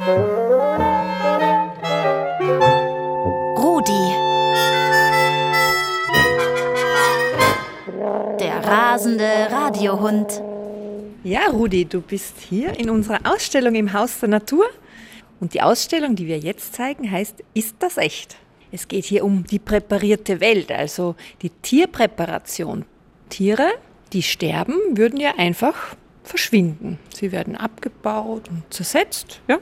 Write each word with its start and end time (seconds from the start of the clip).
Rudi. 0.00 0.16
Der 8.40 8.64
rasende 8.64 9.48
Radiohund. 9.50 10.40
Ja, 11.22 11.48
Rudi, 11.52 11.84
du 11.84 12.00
bist 12.00 12.36
hier 12.40 12.78
in 12.78 12.88
unserer 12.88 13.18
Ausstellung 13.24 13.74
im 13.74 13.92
Haus 13.92 14.18
der 14.20 14.30
Natur. 14.30 14.64
Und 15.38 15.52
die 15.52 15.60
Ausstellung, 15.60 16.16
die 16.16 16.26
wir 16.26 16.38
jetzt 16.38 16.72
zeigen, 16.72 17.10
heißt 17.10 17.44
Ist 17.52 17.76
das 17.80 17.98
echt? 17.98 18.38
Es 18.72 18.88
geht 18.88 19.04
hier 19.04 19.22
um 19.22 19.44
die 19.44 19.58
präparierte 19.58 20.40
Welt, 20.40 20.72
also 20.72 21.14
die 21.42 21.50
Tierpräparation. 21.50 22.86
Tiere, 23.28 23.68
die 24.14 24.22
sterben, 24.22 24.76
würden 24.96 25.20
ja 25.20 25.34
einfach 25.36 25.94
verschwinden. 26.24 26.98
Sie 27.14 27.32
werden 27.32 27.54
abgebaut 27.54 28.48
und 28.48 28.62
zersetzt. 28.72 29.42
Ja? 29.46 29.58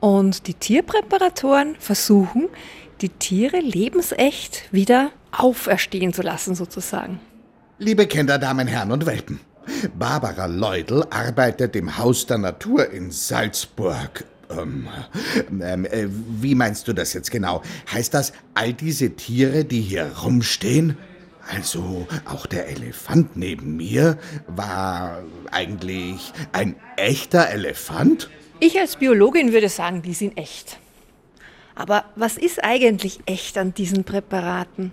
Und 0.00 0.46
die 0.46 0.54
Tierpräparatoren 0.54 1.76
versuchen, 1.78 2.48
die 3.00 3.08
Tiere 3.08 3.58
lebensecht 3.58 4.64
wieder 4.72 5.10
auferstehen 5.32 6.12
zu 6.12 6.22
lassen, 6.22 6.54
sozusagen. 6.54 7.20
Liebe 7.78 8.06
Kinder, 8.06 8.38
Damen, 8.38 8.66
Herren 8.66 8.92
und 8.92 9.06
Welpen. 9.06 9.40
Barbara 9.98 10.46
Leudel 10.46 11.04
arbeitet 11.10 11.76
im 11.76 11.98
Haus 11.98 12.26
der 12.26 12.38
Natur 12.38 12.90
in 12.90 13.10
Salzburg. 13.10 14.24
Ähm, 14.50 14.88
ähm, 15.60 15.84
äh, 15.84 16.06
wie 16.08 16.54
meinst 16.54 16.88
du 16.88 16.92
das 16.92 17.12
jetzt 17.12 17.30
genau? 17.30 17.62
Heißt 17.92 18.14
das, 18.14 18.32
all 18.54 18.72
diese 18.72 19.10
Tiere, 19.10 19.64
die 19.64 19.82
hier 19.82 20.10
rumstehen, 20.22 20.96
also 21.54 22.06
auch 22.24 22.46
der 22.46 22.68
Elefant 22.68 23.36
neben 23.36 23.76
mir 23.76 24.18
war 24.46 25.22
eigentlich 25.50 26.32
ein 26.52 26.76
echter 26.96 27.48
Elefant? 27.48 28.28
Ich 28.60 28.78
als 28.78 28.96
Biologin 28.96 29.52
würde 29.52 29.68
sagen, 29.68 30.02
die 30.02 30.14
sind 30.14 30.36
echt. 30.36 30.78
Aber 31.76 32.04
was 32.16 32.36
ist 32.36 32.64
eigentlich 32.64 33.20
echt 33.24 33.56
an 33.56 33.72
diesen 33.72 34.02
Präparaten? 34.02 34.90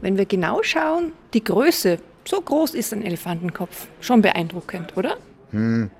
Wenn 0.00 0.16
wir 0.16 0.24
genau 0.24 0.62
schauen, 0.62 1.12
die 1.34 1.42
Größe, 1.42 1.98
so 2.24 2.40
groß 2.40 2.74
ist 2.74 2.92
ein 2.92 3.02
Elefantenkopf. 3.02 3.88
Schon 4.00 4.22
beeindruckend, 4.22 4.96
oder? 4.96 5.16
Hm. 5.50 5.90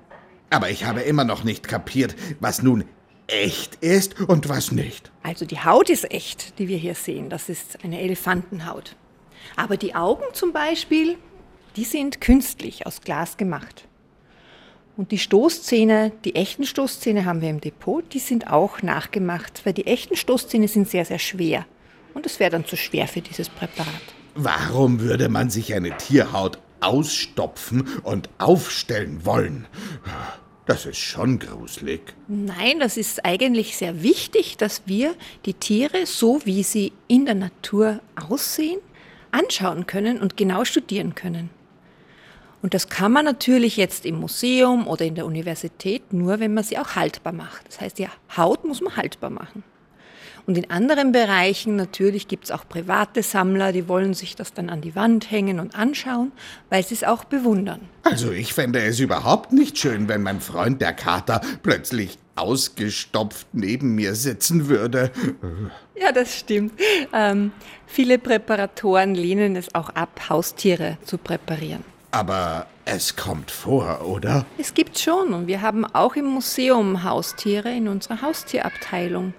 Aber 0.49 0.69
ich 0.69 0.85
habe 0.85 1.01
immer 1.01 1.25
noch 1.25 1.43
nicht 1.43 1.67
kapiert, 1.67 2.15
was 2.39 2.63
nun 2.63 2.85
echt 3.27 3.75
ist 3.75 4.21
und 4.21 4.47
was 4.47 4.71
nicht. 4.71 5.11
Also 5.23 5.45
die 5.45 5.59
Haut 5.59 5.89
ist 5.89 6.09
echt, 6.09 6.57
die 6.57 6.69
wir 6.69 6.77
hier 6.77 6.95
sehen. 6.95 7.29
Das 7.29 7.49
ist 7.49 7.83
eine 7.83 7.99
Elefantenhaut. 7.99 8.95
Aber 9.57 9.75
die 9.75 9.93
Augen 9.93 10.23
zum 10.31 10.53
Beispiel, 10.53 11.17
die 11.75 11.83
sind 11.83 12.21
künstlich 12.21 12.87
aus 12.87 13.01
Glas 13.01 13.35
gemacht. 13.35 13.89
Und 14.95 15.11
die 15.11 15.17
Stoßzähne, 15.17 16.11
die 16.23 16.35
echten 16.35 16.65
Stoßzähne 16.65 17.25
haben 17.25 17.41
wir 17.41 17.49
im 17.49 17.61
Depot, 17.61 18.03
die 18.13 18.19
sind 18.19 18.47
auch 18.47 18.83
nachgemacht, 18.83 19.65
weil 19.65 19.73
die 19.73 19.87
echten 19.87 20.15
Stoßzähne 20.15 20.67
sind 20.67 20.87
sehr, 20.87 21.03
sehr 21.03 21.17
schwer. 21.17 21.65
Und 22.13 22.27
es 22.27 22.39
wäre 22.39 22.51
dann 22.51 22.65
zu 22.65 22.75
schwer 22.75 23.07
für 23.07 23.21
dieses 23.21 23.49
Präparat. 23.49 23.87
Warum 24.35 24.99
würde 24.99 25.29
man 25.29 25.49
sich 25.49 25.73
eine 25.73 25.97
Tierhaut 25.97 26.59
ausstopfen 26.79 27.87
und 28.03 28.29
aufstellen 28.37 29.25
wollen? 29.25 29.67
Das 30.67 30.85
ist 30.85 30.99
schon 30.99 31.39
gruselig. 31.39 32.01
Nein, 32.27 32.79
das 32.79 32.95
ist 32.95 33.25
eigentlich 33.25 33.75
sehr 33.75 34.03
wichtig, 34.03 34.57
dass 34.57 34.83
wir 34.85 35.15
die 35.45 35.55
Tiere, 35.55 36.05
so 36.05 36.41
wie 36.45 36.63
sie 36.63 36.93
in 37.07 37.25
der 37.25 37.35
Natur 37.35 37.99
aussehen, 38.29 38.79
anschauen 39.31 39.87
können 39.87 40.21
und 40.21 40.37
genau 40.37 40.63
studieren 40.63 41.15
können. 41.15 41.49
Und 42.63 42.73
das 42.73 42.87
kann 42.87 43.11
man 43.11 43.25
natürlich 43.25 43.75
jetzt 43.75 44.05
im 44.05 44.15
Museum 44.15 44.87
oder 44.87 45.03
in 45.03 45.15
der 45.15 45.25
Universität 45.25 46.13
nur, 46.13 46.39
wenn 46.39 46.53
man 46.53 46.63
sie 46.63 46.77
auch 46.77 46.95
haltbar 46.95 47.33
macht. 47.33 47.67
Das 47.67 47.81
heißt, 47.81 47.99
die 47.99 48.07
Haut 48.37 48.63
muss 48.63 48.79
man 48.79 48.95
haltbar 48.95 49.29
machen. 49.29 49.65
Und 50.45 50.57
in 50.57 50.69
anderen 50.69 51.11
Bereichen 51.11 51.75
natürlich 51.75 52.29
gibt 52.29 52.45
es 52.45 52.51
auch 52.51 52.67
private 52.67 53.21
Sammler, 53.21 53.73
die 53.73 53.89
wollen 53.89 54.13
sich 54.13 54.37
das 54.37 54.53
dann 54.53 54.69
an 54.69 54.79
die 54.79 54.95
Wand 54.95 55.29
hängen 55.29 55.59
und 55.59 55.75
anschauen, 55.75 56.31
weil 56.69 56.83
sie 56.85 56.95
es 56.95 57.03
auch 57.03 57.25
bewundern. 57.25 57.81
Also 58.03 58.31
ich 58.31 58.53
fände 58.53 58.81
es 58.81 58.99
überhaupt 58.99 59.51
nicht 59.51 59.77
schön, 59.77 60.07
wenn 60.07 60.21
mein 60.21 60.39
Freund 60.39 60.81
der 60.81 60.93
Kater 60.93 61.41
plötzlich 61.63 62.17
ausgestopft 62.35 63.47
neben 63.51 63.93
mir 63.93 64.15
sitzen 64.15 64.69
würde. 64.69 65.11
Ja, 65.95 66.11
das 66.11 66.37
stimmt. 66.39 66.73
Ähm, 67.13 67.51
viele 67.87 68.17
Präparatoren 68.19 69.15
lehnen 69.15 69.55
es 69.55 69.75
auch 69.75 69.89
ab, 69.89 70.29
Haustiere 70.29 70.97
zu 71.05 71.17
präparieren. 71.17 71.92
Aber 72.13 72.67
es 72.85 73.15
kommt 73.15 73.49
vor, 73.49 74.05
oder? 74.05 74.45
Es 74.59 74.75
gibt 74.75 74.99
schon 74.99 75.33
und 75.33 75.47
wir 75.47 75.63
haben 75.63 75.83
auch 75.83 76.15
im 76.15 76.25
Museum 76.25 77.03
Haustiere 77.03 77.73
in 77.73 77.87
unserer 77.87 78.21
Haustierabteilung. 78.21 79.33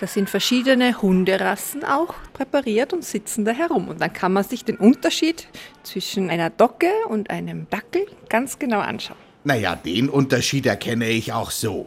Da 0.00 0.06
sind 0.06 0.30
verschiedene 0.30 1.02
Hunderassen 1.02 1.84
auch 1.84 2.14
präpariert 2.32 2.94
und 2.94 3.04
sitzen 3.04 3.44
da 3.44 3.52
herum. 3.52 3.88
Und 3.88 4.00
dann 4.00 4.10
kann 4.10 4.32
man 4.32 4.42
sich 4.42 4.64
den 4.64 4.78
Unterschied 4.78 5.48
zwischen 5.82 6.30
einer 6.30 6.48
Docke 6.48 6.88
und 7.10 7.28
einem 7.28 7.68
Dackel 7.68 8.06
ganz 8.30 8.58
genau 8.58 8.80
anschauen. 8.80 9.18
Naja, 9.44 9.76
den 9.76 10.08
Unterschied 10.08 10.64
erkenne 10.64 11.10
ich 11.10 11.30
auch 11.30 11.50
so. 11.50 11.86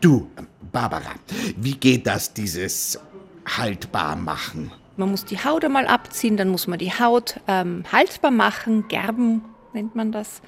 Du, 0.00 0.28
Barbara, 0.72 1.12
wie 1.56 1.76
geht 1.76 2.04
das, 2.08 2.34
dieses 2.34 2.98
haltbar 3.46 4.16
machen? 4.16 4.72
Man 4.96 5.12
muss 5.12 5.24
die 5.24 5.38
Haut 5.38 5.64
einmal 5.64 5.86
abziehen, 5.86 6.36
dann 6.36 6.48
muss 6.48 6.66
man 6.66 6.80
die 6.80 6.90
Haut 6.90 7.38
ähm, 7.46 7.84
haltbar 7.92 8.32
machen, 8.32 8.88
gerben 8.88 9.42
nennt 9.74 9.94
man 9.94 10.12
das. 10.12 10.40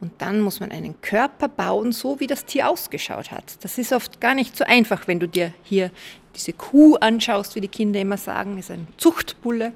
Und 0.00 0.12
dann 0.18 0.40
muss 0.40 0.60
man 0.60 0.70
einen 0.70 1.00
Körper 1.00 1.48
bauen, 1.48 1.92
so 1.92 2.20
wie 2.20 2.26
das 2.26 2.44
Tier 2.44 2.68
ausgeschaut 2.68 3.30
hat. 3.30 3.64
Das 3.64 3.78
ist 3.78 3.92
oft 3.92 4.20
gar 4.20 4.34
nicht 4.34 4.56
so 4.56 4.64
einfach, 4.64 5.06
wenn 5.08 5.20
du 5.20 5.28
dir 5.28 5.52
hier 5.62 5.90
diese 6.34 6.52
Kuh 6.52 6.96
anschaust, 6.96 7.54
wie 7.54 7.60
die 7.60 7.68
Kinder 7.68 8.00
immer 8.00 8.16
sagen, 8.16 8.58
ist 8.58 8.70
ein 8.70 8.86
Zuchtbulle. 8.96 9.72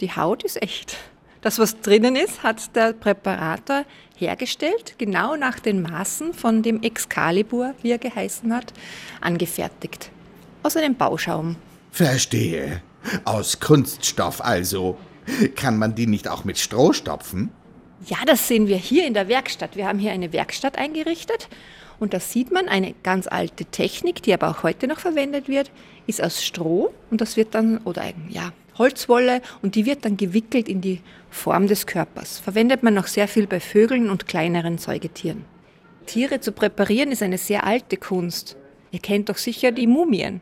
Die 0.00 0.14
Haut 0.14 0.42
ist 0.42 0.60
echt. 0.62 0.96
Das, 1.40 1.58
was 1.58 1.80
drinnen 1.80 2.16
ist, 2.16 2.42
hat 2.42 2.74
der 2.74 2.94
Präparator 2.94 3.84
hergestellt, 4.16 4.94
genau 4.96 5.36
nach 5.36 5.58
den 5.58 5.82
Maßen 5.82 6.32
von 6.32 6.62
dem 6.62 6.82
Excalibur, 6.82 7.74
wie 7.82 7.90
er 7.90 7.98
geheißen 7.98 8.54
hat, 8.54 8.72
angefertigt. 9.20 10.10
Aus 10.62 10.76
einem 10.76 10.94
Bauschaum. 10.94 11.56
Verstehe. 11.90 12.80
Aus 13.24 13.60
Kunststoff 13.60 14.42
also. 14.42 14.96
Kann 15.54 15.78
man 15.78 15.94
die 15.94 16.06
nicht 16.06 16.28
auch 16.28 16.44
mit 16.44 16.58
Stroh 16.58 16.92
stopfen? 16.92 17.50
Ja, 18.06 18.18
das 18.26 18.48
sehen 18.48 18.66
wir 18.66 18.76
hier 18.76 19.06
in 19.06 19.14
der 19.14 19.28
Werkstatt. 19.28 19.76
Wir 19.76 19.86
haben 19.86 19.98
hier 19.98 20.12
eine 20.12 20.32
Werkstatt 20.32 20.76
eingerichtet 20.76 21.48
und 21.98 22.12
da 22.12 22.20
sieht 22.20 22.50
man 22.50 22.68
eine 22.68 22.94
ganz 23.02 23.26
alte 23.26 23.64
Technik, 23.64 24.22
die 24.22 24.34
aber 24.34 24.50
auch 24.50 24.62
heute 24.62 24.86
noch 24.86 24.98
verwendet 24.98 25.48
wird, 25.48 25.70
ist 26.06 26.22
aus 26.22 26.44
Stroh 26.44 26.92
und 27.10 27.20
das 27.20 27.36
wird 27.36 27.54
dann, 27.54 27.78
oder 27.78 28.02
ja, 28.28 28.52
Holzwolle 28.76 29.40
und 29.62 29.74
die 29.76 29.86
wird 29.86 30.04
dann 30.04 30.16
gewickelt 30.16 30.68
in 30.68 30.80
die 30.80 31.00
Form 31.30 31.66
des 31.66 31.86
Körpers. 31.86 32.40
Verwendet 32.40 32.82
man 32.82 32.94
noch 32.94 33.06
sehr 33.06 33.28
viel 33.28 33.46
bei 33.46 33.60
Vögeln 33.60 34.10
und 34.10 34.26
kleineren 34.26 34.78
Säugetieren. 34.78 35.44
Tiere 36.06 36.40
zu 36.40 36.52
präparieren 36.52 37.12
ist 37.12 37.22
eine 37.22 37.38
sehr 37.38 37.64
alte 37.64 37.96
Kunst. 37.96 38.56
Ihr 38.90 38.98
kennt 38.98 39.28
doch 39.28 39.38
sicher 39.38 39.72
die 39.72 39.86
Mumien. 39.86 40.40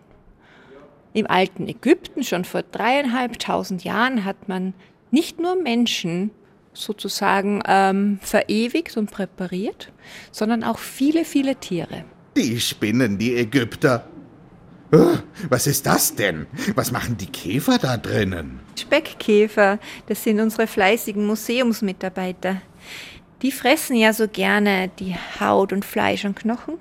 Im 1.12 1.26
alten 1.26 1.68
Ägypten, 1.68 2.24
schon 2.24 2.44
vor 2.44 2.62
dreieinhalbtausend 2.62 3.84
Jahren, 3.84 4.24
hat 4.24 4.48
man 4.48 4.74
nicht 5.10 5.38
nur 5.38 5.54
Menschen 5.54 6.30
sozusagen 6.72 7.62
ähm, 7.66 8.18
verewigt 8.22 8.96
und 8.96 9.10
präpariert, 9.10 9.92
sondern 10.30 10.64
auch 10.64 10.78
viele, 10.78 11.24
viele 11.24 11.56
Tiere. 11.56 12.04
Die 12.36 12.60
spinnen, 12.60 13.18
die 13.18 13.36
Ägypter. 13.36 14.06
Oh, 14.94 15.16
was 15.48 15.66
ist 15.66 15.86
das 15.86 16.14
denn? 16.14 16.46
Was 16.74 16.92
machen 16.92 17.16
die 17.16 17.26
Käfer 17.26 17.78
da 17.78 17.96
drinnen? 17.96 18.60
Speckkäfer, 18.78 19.78
das 20.06 20.22
sind 20.22 20.40
unsere 20.40 20.66
fleißigen 20.66 21.26
Museumsmitarbeiter. 21.26 22.60
Die 23.40 23.52
fressen 23.52 23.96
ja 23.96 24.12
so 24.12 24.28
gerne 24.28 24.90
die 24.98 25.16
Haut 25.40 25.72
und 25.72 25.84
Fleisch 25.84 26.24
und 26.24 26.36
Knochen. 26.36 26.74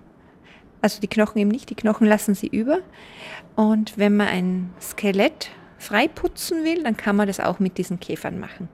Also 0.81 0.99
die 0.99 1.07
Knochen 1.07 1.39
eben 1.39 1.51
nicht, 1.51 1.69
die 1.69 1.75
Knochen 1.75 2.07
lassen 2.07 2.35
sie 2.35 2.47
über. 2.47 2.79
Und 3.55 3.97
wenn 3.97 4.17
man 4.17 4.27
ein 4.27 4.73
Skelett 4.81 5.49
freiputzen 5.77 6.63
will, 6.63 6.83
dann 6.83 6.97
kann 6.97 7.15
man 7.15 7.27
das 7.27 7.39
auch 7.39 7.59
mit 7.59 7.77
diesen 7.77 7.99
Käfern 7.99 8.39
machen. 8.39 8.69